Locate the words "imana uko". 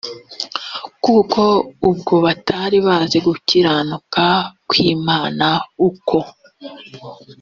4.93-6.17